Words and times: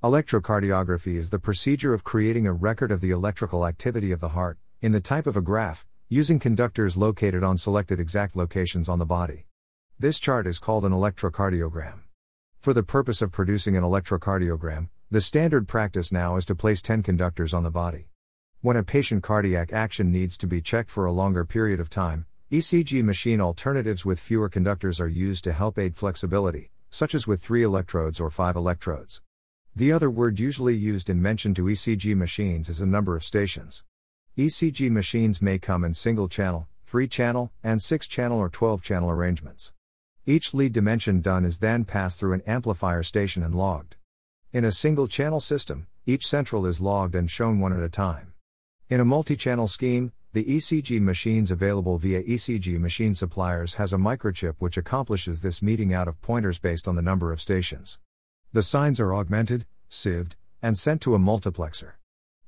Electrocardiography 0.00 1.16
is 1.16 1.30
the 1.30 1.40
procedure 1.40 1.92
of 1.92 2.04
creating 2.04 2.46
a 2.46 2.52
record 2.52 2.92
of 2.92 3.00
the 3.00 3.10
electrical 3.10 3.66
activity 3.66 4.12
of 4.12 4.20
the 4.20 4.28
heart, 4.28 4.56
in 4.80 4.92
the 4.92 5.00
type 5.00 5.26
of 5.26 5.36
a 5.36 5.40
graph, 5.40 5.84
using 6.08 6.38
conductors 6.38 6.96
located 6.96 7.42
on 7.42 7.58
selected 7.58 7.98
exact 7.98 8.36
locations 8.36 8.88
on 8.88 9.00
the 9.00 9.04
body. 9.04 9.46
This 9.98 10.20
chart 10.20 10.46
is 10.46 10.60
called 10.60 10.84
an 10.84 10.92
electrocardiogram. 10.92 12.02
For 12.60 12.72
the 12.72 12.84
purpose 12.84 13.22
of 13.22 13.32
producing 13.32 13.76
an 13.76 13.82
electrocardiogram, 13.82 14.88
the 15.10 15.20
standard 15.20 15.66
practice 15.66 16.12
now 16.12 16.36
is 16.36 16.44
to 16.44 16.54
place 16.54 16.80
10 16.80 17.02
conductors 17.02 17.52
on 17.52 17.64
the 17.64 17.70
body. 17.72 18.06
When 18.60 18.76
a 18.76 18.84
patient 18.84 19.24
cardiac 19.24 19.72
action 19.72 20.12
needs 20.12 20.38
to 20.38 20.46
be 20.46 20.62
checked 20.62 20.92
for 20.92 21.06
a 21.06 21.12
longer 21.12 21.44
period 21.44 21.80
of 21.80 21.90
time, 21.90 22.26
ECG 22.52 23.02
machine 23.02 23.40
alternatives 23.40 24.04
with 24.04 24.20
fewer 24.20 24.48
conductors 24.48 25.00
are 25.00 25.08
used 25.08 25.42
to 25.42 25.52
help 25.52 25.76
aid 25.76 25.96
flexibility, 25.96 26.70
such 26.88 27.16
as 27.16 27.26
with 27.26 27.42
3 27.42 27.64
electrodes 27.64 28.20
or 28.20 28.30
5 28.30 28.54
electrodes. 28.54 29.22
The 29.78 29.92
other 29.92 30.10
word 30.10 30.40
usually 30.40 30.74
used 30.74 31.08
in 31.08 31.22
mention 31.22 31.54
to 31.54 31.66
ECG 31.66 32.16
machines 32.16 32.68
is 32.68 32.80
a 32.80 32.84
number 32.84 33.14
of 33.14 33.22
stations. 33.22 33.84
ECG 34.36 34.90
machines 34.90 35.40
may 35.40 35.60
come 35.60 35.84
in 35.84 35.94
single 35.94 36.26
channel, 36.26 36.66
3 36.86 37.06
channel, 37.06 37.52
and 37.62 37.80
6 37.80 38.08
channel 38.08 38.40
or 38.40 38.48
12 38.48 38.82
channel 38.82 39.08
arrangements. 39.08 39.72
Each 40.26 40.52
lead 40.52 40.72
dimension 40.72 41.20
done 41.20 41.44
is 41.44 41.58
then 41.58 41.84
passed 41.84 42.18
through 42.18 42.32
an 42.32 42.42
amplifier 42.44 43.04
station 43.04 43.44
and 43.44 43.54
logged. 43.54 43.94
In 44.52 44.64
a 44.64 44.72
single 44.72 45.06
channel 45.06 45.38
system, 45.38 45.86
each 46.06 46.26
central 46.26 46.66
is 46.66 46.80
logged 46.80 47.14
and 47.14 47.30
shown 47.30 47.60
one 47.60 47.72
at 47.72 47.80
a 47.80 47.88
time. 47.88 48.32
In 48.90 48.98
a 48.98 49.04
multi 49.04 49.36
channel 49.36 49.68
scheme, 49.68 50.10
the 50.32 50.42
ECG 50.42 51.00
machines 51.00 51.52
available 51.52 51.98
via 51.98 52.24
ECG 52.24 52.80
machine 52.80 53.14
suppliers 53.14 53.74
has 53.74 53.92
a 53.92 53.96
microchip 53.96 54.56
which 54.58 54.76
accomplishes 54.76 55.40
this 55.40 55.62
meeting 55.62 55.94
out 55.94 56.08
of 56.08 56.20
pointers 56.20 56.58
based 56.58 56.88
on 56.88 56.96
the 56.96 57.00
number 57.00 57.30
of 57.30 57.40
stations. 57.40 58.00
The 58.50 58.62
signs 58.62 58.98
are 58.98 59.14
augmented, 59.14 59.66
sieved, 59.90 60.34
and 60.62 60.78
sent 60.78 61.02
to 61.02 61.14
a 61.14 61.18
multiplexer. 61.18 61.92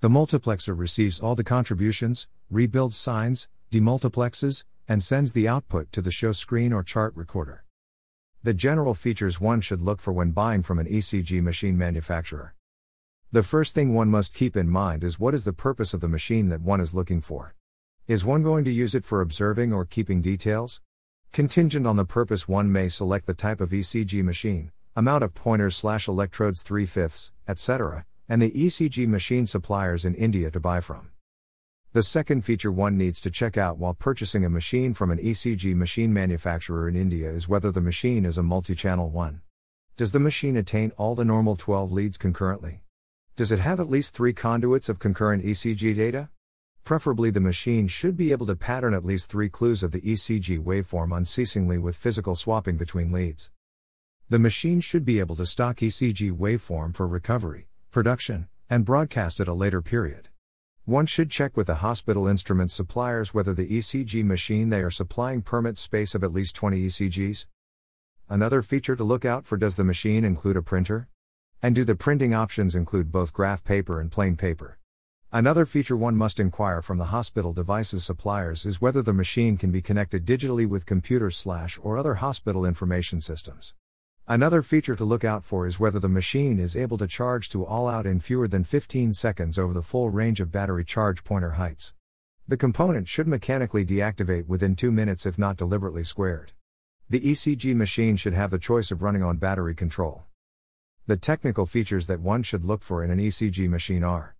The 0.00 0.08
multiplexer 0.08 0.78
receives 0.78 1.18
all 1.18 1.34
the 1.34 1.42
contributions, 1.42 2.28
rebuilds 2.48 2.96
signs, 2.96 3.48
demultiplexes, 3.72 4.62
and 4.86 5.02
sends 5.02 5.32
the 5.32 5.48
output 5.48 5.90
to 5.90 6.00
the 6.00 6.12
show 6.12 6.30
screen 6.30 6.72
or 6.72 6.84
chart 6.84 7.16
recorder. 7.16 7.64
The 8.44 8.54
general 8.54 8.94
features 8.94 9.40
one 9.40 9.60
should 9.60 9.82
look 9.82 10.00
for 10.00 10.12
when 10.12 10.30
buying 10.30 10.62
from 10.62 10.78
an 10.78 10.86
ECG 10.86 11.42
machine 11.42 11.76
manufacturer. 11.76 12.54
The 13.32 13.42
first 13.42 13.74
thing 13.74 13.92
one 13.92 14.08
must 14.08 14.32
keep 14.32 14.56
in 14.56 14.70
mind 14.70 15.02
is 15.02 15.18
what 15.18 15.34
is 15.34 15.44
the 15.44 15.52
purpose 15.52 15.92
of 15.94 16.00
the 16.00 16.06
machine 16.06 16.48
that 16.50 16.62
one 16.62 16.80
is 16.80 16.94
looking 16.94 17.20
for. 17.20 17.56
Is 18.06 18.24
one 18.24 18.44
going 18.44 18.64
to 18.64 18.70
use 18.70 18.94
it 18.94 19.04
for 19.04 19.20
observing 19.20 19.72
or 19.72 19.84
keeping 19.84 20.22
details? 20.22 20.80
Contingent 21.32 21.88
on 21.88 21.96
the 21.96 22.04
purpose, 22.04 22.46
one 22.46 22.70
may 22.70 22.88
select 22.88 23.26
the 23.26 23.34
type 23.34 23.60
of 23.60 23.70
ECG 23.70 24.22
machine, 24.22 24.70
amount 24.98 25.22
of 25.22 25.32
pointers 25.32 25.76
slash 25.76 26.08
electrodes 26.08 26.64
3 26.64 26.84
fifths, 26.84 27.30
etc., 27.46 28.04
and 28.28 28.42
the 28.42 28.50
ECG 28.50 29.06
machine 29.06 29.46
suppliers 29.46 30.04
in 30.04 30.12
India 30.16 30.50
to 30.50 30.58
buy 30.58 30.80
from. 30.80 31.10
The 31.92 32.02
second 32.02 32.44
feature 32.44 32.72
one 32.72 32.98
needs 32.98 33.20
to 33.20 33.30
check 33.30 33.56
out 33.56 33.78
while 33.78 33.94
purchasing 33.94 34.44
a 34.44 34.50
machine 34.50 34.94
from 34.94 35.12
an 35.12 35.18
ECG 35.18 35.76
machine 35.76 36.12
manufacturer 36.12 36.88
in 36.88 36.96
India 36.96 37.30
is 37.30 37.48
whether 37.48 37.70
the 37.70 37.80
machine 37.80 38.24
is 38.24 38.38
a 38.38 38.42
multi 38.42 38.74
channel 38.74 39.08
one. 39.08 39.42
Does 39.96 40.10
the 40.10 40.18
machine 40.18 40.56
attain 40.56 40.90
all 40.96 41.14
the 41.14 41.24
normal 41.24 41.54
12 41.54 41.92
leads 41.92 42.16
concurrently? 42.16 42.82
Does 43.36 43.52
it 43.52 43.60
have 43.60 43.78
at 43.78 43.88
least 43.88 44.16
three 44.16 44.32
conduits 44.32 44.88
of 44.88 44.98
concurrent 44.98 45.44
ECG 45.44 45.94
data? 45.94 46.28
Preferably, 46.82 47.30
the 47.30 47.38
machine 47.38 47.86
should 47.86 48.16
be 48.16 48.32
able 48.32 48.46
to 48.46 48.56
pattern 48.56 48.94
at 48.94 49.04
least 49.04 49.30
three 49.30 49.48
clues 49.48 49.84
of 49.84 49.92
the 49.92 50.00
ECG 50.00 50.58
waveform 50.58 51.16
unceasingly 51.16 51.78
with 51.78 51.94
physical 51.94 52.34
swapping 52.34 52.76
between 52.76 53.12
leads. 53.12 53.52
The 54.30 54.38
machine 54.38 54.80
should 54.80 55.06
be 55.06 55.20
able 55.20 55.36
to 55.36 55.46
stock 55.46 55.78
ECG 55.78 56.32
waveform 56.32 56.94
for 56.94 57.08
recovery, 57.08 57.66
production, 57.90 58.46
and 58.68 58.84
broadcast 58.84 59.40
at 59.40 59.48
a 59.48 59.54
later 59.54 59.80
period. 59.80 60.28
One 60.84 61.06
should 61.06 61.30
check 61.30 61.56
with 61.56 61.66
the 61.66 61.76
hospital 61.76 62.28
instrument 62.28 62.70
suppliers 62.70 63.32
whether 63.32 63.54
the 63.54 63.66
ECG 63.66 64.22
machine 64.22 64.68
they 64.68 64.82
are 64.82 64.90
supplying 64.90 65.40
permits 65.40 65.80
space 65.80 66.14
of 66.14 66.22
at 66.22 66.34
least 66.34 66.54
20 66.56 66.88
ECGs. 66.88 67.46
Another 68.28 68.60
feature 68.60 68.94
to 68.96 69.02
look 69.02 69.24
out 69.24 69.46
for 69.46 69.56
does 69.56 69.76
the 69.76 69.82
machine 69.82 70.26
include 70.26 70.58
a 70.58 70.62
printer? 70.62 71.08
And 71.62 71.74
do 71.74 71.82
the 71.82 71.94
printing 71.94 72.34
options 72.34 72.76
include 72.76 73.10
both 73.10 73.32
graph 73.32 73.64
paper 73.64 73.98
and 73.98 74.12
plain 74.12 74.36
paper? 74.36 74.78
Another 75.32 75.64
feature 75.64 75.96
one 75.96 76.16
must 76.16 76.38
inquire 76.38 76.82
from 76.82 76.98
the 76.98 77.12
hospital 77.16 77.54
devices 77.54 78.04
suppliers 78.04 78.66
is 78.66 78.78
whether 78.78 79.00
the 79.00 79.14
machine 79.14 79.56
can 79.56 79.70
be 79.70 79.80
connected 79.80 80.26
digitally 80.26 80.68
with 80.68 80.84
computers 80.84 81.34
slash 81.34 81.78
or 81.82 81.96
other 81.96 82.16
hospital 82.16 82.66
information 82.66 83.22
systems. 83.22 83.72
Another 84.30 84.60
feature 84.60 84.94
to 84.94 85.06
look 85.06 85.24
out 85.24 85.42
for 85.42 85.66
is 85.66 85.80
whether 85.80 85.98
the 85.98 86.06
machine 86.06 86.60
is 86.60 86.76
able 86.76 86.98
to 86.98 87.06
charge 87.06 87.48
to 87.48 87.64
all 87.64 87.88
out 87.88 88.04
in 88.04 88.20
fewer 88.20 88.46
than 88.46 88.62
15 88.62 89.14
seconds 89.14 89.58
over 89.58 89.72
the 89.72 89.82
full 89.82 90.10
range 90.10 90.38
of 90.38 90.52
battery 90.52 90.84
charge 90.84 91.24
pointer 91.24 91.52
heights. 91.52 91.94
The 92.46 92.58
component 92.58 93.08
should 93.08 93.26
mechanically 93.26 93.86
deactivate 93.86 94.46
within 94.46 94.76
2 94.76 94.92
minutes 94.92 95.24
if 95.24 95.38
not 95.38 95.56
deliberately 95.56 96.04
squared. 96.04 96.52
The 97.08 97.20
ECG 97.20 97.74
machine 97.74 98.16
should 98.16 98.34
have 98.34 98.50
the 98.50 98.58
choice 98.58 98.90
of 98.90 99.00
running 99.00 99.22
on 99.22 99.38
battery 99.38 99.74
control. 99.74 100.24
The 101.06 101.16
technical 101.16 101.64
features 101.64 102.06
that 102.08 102.20
one 102.20 102.42
should 102.42 102.66
look 102.66 102.82
for 102.82 103.02
in 103.02 103.10
an 103.10 103.18
ECG 103.18 103.66
machine 103.66 104.04
are 104.04 104.36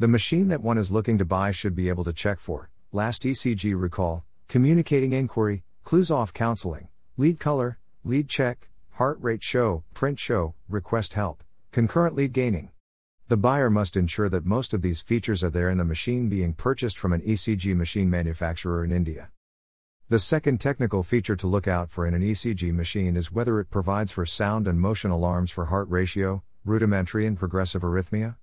The 0.00 0.08
machine 0.08 0.48
that 0.48 0.60
one 0.60 0.76
is 0.76 0.90
looking 0.90 1.18
to 1.18 1.24
buy 1.24 1.52
should 1.52 1.76
be 1.76 1.88
able 1.88 2.02
to 2.02 2.12
check 2.12 2.40
for 2.40 2.68
last 2.90 3.22
ECG 3.22 3.80
recall, 3.80 4.24
communicating 4.48 5.12
inquiry, 5.12 5.62
clues 5.84 6.10
off 6.10 6.34
counseling, 6.34 6.88
lead 7.16 7.38
color, 7.38 7.78
lead 8.02 8.28
check, 8.28 8.70
heart 8.98 9.18
rate 9.20 9.42
show, 9.42 9.82
print 9.92 10.20
show, 10.20 10.54
request 10.68 11.14
help, 11.14 11.42
concurrent 11.72 12.14
lead 12.14 12.32
gaining. 12.32 12.70
The 13.26 13.36
buyer 13.36 13.68
must 13.68 13.96
ensure 13.96 14.28
that 14.28 14.46
most 14.46 14.72
of 14.72 14.82
these 14.82 15.02
features 15.02 15.42
are 15.42 15.50
there 15.50 15.68
in 15.68 15.78
the 15.78 15.84
machine 15.84 16.28
being 16.28 16.52
purchased 16.52 16.96
from 16.96 17.12
an 17.12 17.20
ECG 17.22 17.74
machine 17.74 18.08
manufacturer 18.08 18.84
in 18.84 18.92
India. 18.92 19.30
The 20.10 20.20
second 20.20 20.60
technical 20.60 21.02
feature 21.02 21.34
to 21.34 21.48
look 21.48 21.66
out 21.66 21.90
for 21.90 22.06
in 22.06 22.14
an 22.14 22.22
ECG 22.22 22.72
machine 22.72 23.16
is 23.16 23.32
whether 23.32 23.58
it 23.58 23.68
provides 23.68 24.12
for 24.12 24.24
sound 24.24 24.68
and 24.68 24.80
motion 24.80 25.10
alarms 25.10 25.50
for 25.50 25.64
heart 25.64 25.88
ratio, 25.88 26.44
rudimentary 26.64 27.26
and 27.26 27.36
progressive 27.36 27.82
arrhythmia. 27.82 28.36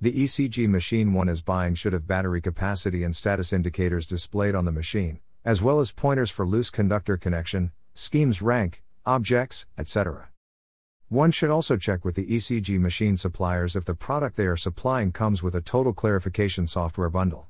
The 0.00 0.24
ECG 0.24 0.68
machine 0.68 1.12
one 1.12 1.28
is 1.28 1.40
buying 1.40 1.76
should 1.76 1.92
have 1.92 2.08
battery 2.08 2.40
capacity 2.40 3.04
and 3.04 3.14
status 3.14 3.52
indicators 3.52 4.06
displayed 4.06 4.56
on 4.56 4.64
the 4.64 4.72
machine, 4.72 5.20
as 5.44 5.62
well 5.62 5.78
as 5.78 5.92
pointers 5.92 6.32
for 6.32 6.44
loose 6.44 6.68
conductor 6.68 7.16
connection, 7.16 7.70
schemes 7.94 8.42
rank, 8.42 8.82
objects, 9.08 9.66
etc. 9.78 10.28
One 11.08 11.30
should 11.30 11.48
also 11.48 11.78
check 11.78 12.04
with 12.04 12.14
the 12.14 12.26
ECG 12.26 12.78
machine 12.78 13.16
suppliers 13.16 13.74
if 13.74 13.86
the 13.86 13.94
product 13.94 14.36
they 14.36 14.46
are 14.46 14.56
supplying 14.56 15.12
comes 15.12 15.42
with 15.42 15.54
a 15.54 15.62
total 15.62 15.94
clarification 15.94 16.66
software 16.66 17.08
bundle. 17.08 17.48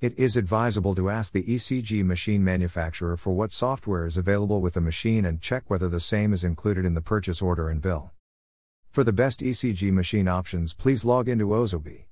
It 0.00 0.18
is 0.18 0.36
advisable 0.36 0.96
to 0.96 1.08
ask 1.08 1.30
the 1.30 1.44
ECG 1.44 2.04
machine 2.04 2.42
manufacturer 2.42 3.16
for 3.16 3.32
what 3.32 3.52
software 3.52 4.04
is 4.04 4.18
available 4.18 4.60
with 4.60 4.74
the 4.74 4.80
machine 4.80 5.24
and 5.24 5.40
check 5.40 5.70
whether 5.70 5.88
the 5.88 6.00
same 6.00 6.32
is 6.32 6.42
included 6.42 6.84
in 6.84 6.94
the 6.94 7.00
purchase 7.00 7.40
order 7.40 7.70
and 7.70 7.80
bill. 7.80 8.10
For 8.90 9.04
the 9.04 9.12
best 9.12 9.40
ECG 9.40 9.92
machine 9.92 10.26
options, 10.26 10.74
please 10.74 11.04
log 11.04 11.28
into 11.28 11.46
Ozobee. 11.46 12.04